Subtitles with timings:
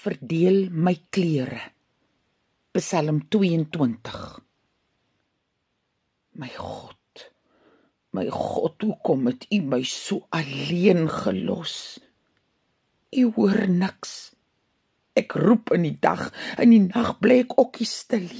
[0.00, 1.60] verdeel my klere.
[2.72, 4.40] Psalm 22.
[6.40, 7.24] My God.
[8.16, 11.74] My God, hoe kom dit U my so alleen gelos?
[13.12, 14.14] U hoor niks.
[15.20, 16.30] Ek roep in die dag,
[16.62, 18.30] in die nag bly ek okkie stil.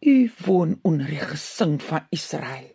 [0.00, 0.16] U
[0.46, 2.70] woon onder die gesing van Israel.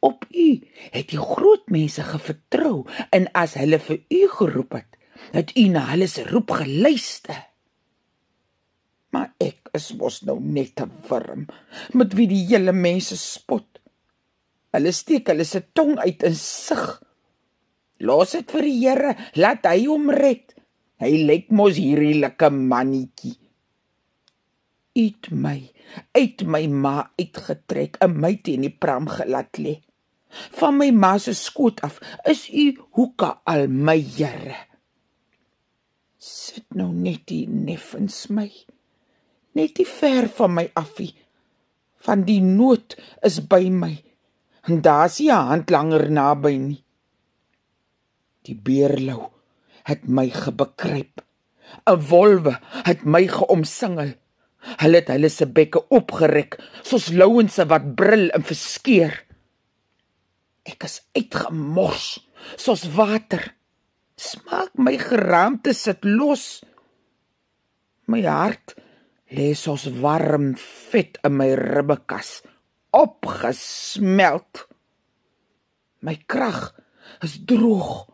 [0.00, 0.48] Op U
[0.96, 5.01] het die groot mense gevertrou en as hulle vir U geroep het,
[5.32, 7.38] het U na hulle se roep geluister.
[9.12, 11.46] Maar ek is mos nou net 'n worm
[11.92, 13.80] met wie die hele mense spot.
[14.72, 17.02] Hulle steek hulle se tong uit in sug.
[18.00, 20.54] Los dit vir die Here, laat hy hom red.
[21.02, 23.36] Hy lyk mos hierdie lekker mannetjie.
[24.94, 25.58] Eet my,
[26.14, 29.80] uit my ma uitgetrek, 'n my teen die pram gelat lê.
[30.58, 32.66] Van my ma se skoot af is u
[32.96, 34.71] hoeka al my Here.
[36.22, 38.46] Sit nou net hier neffens my.
[39.58, 41.10] Net die ver van my afie.
[42.06, 42.94] Van die nood
[43.26, 43.96] is by my.
[44.70, 46.84] En daar's nie 'n hand langer naby nie.
[48.46, 49.30] Die beerlou
[49.82, 51.24] het my gebekruip.
[51.90, 52.54] 'n Wolwe
[52.86, 54.14] het my geomsingel.
[54.78, 59.26] Hulle het hulle se bekke opgerek soos louense wat brul en verskeer.
[60.62, 63.54] Ek is uitgemors soos water.
[64.22, 66.62] Smaak my geraamte sit los.
[68.06, 68.76] My hart
[69.34, 70.52] lê soos warm
[70.90, 72.30] vet in my ribbekas
[72.92, 74.68] opgesmelt.
[76.06, 76.70] My krag
[77.24, 78.12] is droog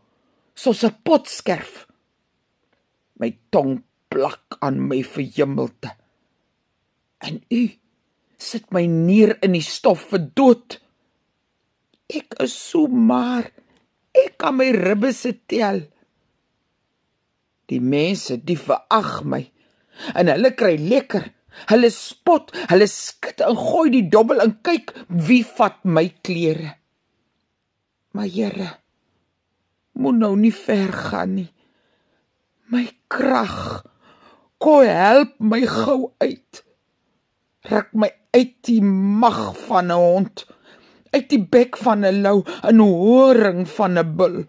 [0.54, 1.86] soos 'n potskerf.
[3.20, 5.90] My tong plak aan my verjummelte.
[7.26, 7.62] En u
[8.38, 10.80] sit my neer in die stof vir dood.
[12.08, 13.50] Ek is so maar
[14.14, 15.82] ek kan my ribbe se tel.
[17.68, 19.44] Die mense die verag my
[20.14, 21.26] en hulle kry lekker
[21.66, 24.92] Hulle spot, hulle skud en gooi die dobbel en kyk
[25.26, 26.76] wie vat my klere.
[28.14, 28.68] Maar Here,
[29.98, 31.50] moet nou nie ver gaan nie.
[32.72, 33.82] My krag,
[34.62, 36.62] kom help my gou uit.
[37.68, 40.46] Ruk my uit die mag van 'n hond,
[41.12, 44.44] uit die bek van 'n lou en horing van 'n bul.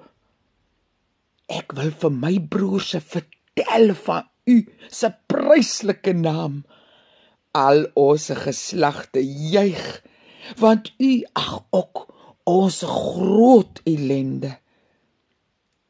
[1.49, 4.57] Ek wil vir my broer se vertel van u
[4.99, 6.61] se pryslike naam.
[7.57, 9.83] Al ons geslagte juig
[10.61, 12.05] want u ag ook
[12.49, 14.55] ons groot ellende.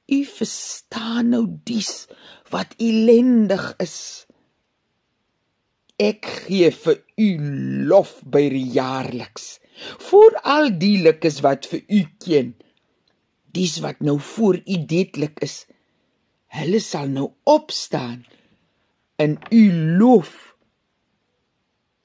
[0.09, 2.07] U verstaan nou dies
[2.51, 3.99] wat ellendig is.
[5.99, 7.29] Ek gee vir u
[7.91, 9.59] lof by die jaarliks
[10.09, 12.53] vir al die likes wat vir u ken
[13.55, 15.63] dies wat nou voor u deetlik is
[16.59, 18.23] hulle sal nou opstaan
[19.21, 19.63] in u
[19.99, 20.49] lof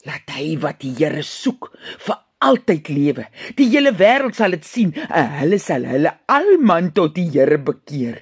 [0.04, 1.71] Laat hy wat die Here soek
[2.04, 3.25] vir altyd lewe.
[3.56, 8.21] Die hele wêreld sal dit sien en hulle sal hulle almal tot die Here bekeer.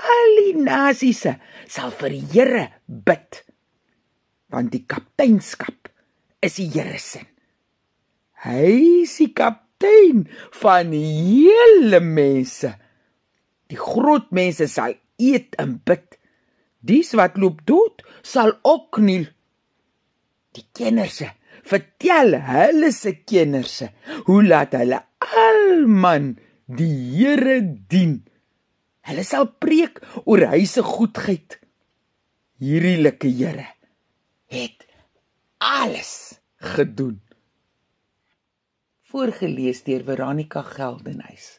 [0.00, 1.24] Al die nasies
[1.66, 3.42] sal vir die Here bid.
[4.54, 5.90] Want die kapteinskap
[6.46, 7.24] is die Here se.
[8.46, 8.70] Hy
[9.02, 9.66] is die kaptein
[10.62, 12.74] van die hele mense.
[13.70, 16.18] Die groot mense sal eet en bid.
[16.80, 19.28] Dies wat loop dood sal ook kniel
[20.56, 21.28] die kennerse
[21.70, 23.90] vertel hulle se kennerse
[24.26, 24.98] hoe laat hulle
[25.44, 26.32] almal
[26.80, 27.58] die Here
[27.92, 28.16] dien
[29.08, 31.58] hulle sal preek oor hy se goedheid
[32.62, 33.68] hierdie lekker Here
[34.50, 34.86] het
[35.70, 36.12] alles
[36.74, 37.18] gedoen
[39.10, 41.58] voorgeles deur Veronica Geldenhuys.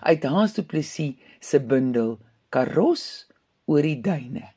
[0.00, 2.18] Uit Hans Du Plessis se bundel
[2.52, 3.26] Karos
[3.64, 4.50] oor die duine.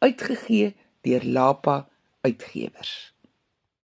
[0.00, 0.72] Uitgegee
[1.04, 1.76] deur Lapa
[2.24, 3.15] uitgewers